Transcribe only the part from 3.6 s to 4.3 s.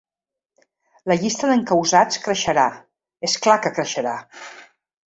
que creixerà.